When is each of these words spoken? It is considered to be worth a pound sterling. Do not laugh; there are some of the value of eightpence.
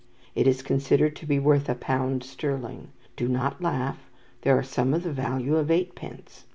It 0.33 0.47
is 0.47 0.63
considered 0.63 1.15
to 1.17 1.27
be 1.27 1.37
worth 1.37 1.69
a 1.69 1.75
pound 1.75 2.23
sterling. 2.23 2.87
Do 3.15 3.27
not 3.27 3.61
laugh; 3.61 4.09
there 4.41 4.57
are 4.57 4.63
some 4.63 4.95
of 4.95 5.03
the 5.03 5.13
value 5.13 5.57
of 5.57 5.69
eightpence. 5.69 6.45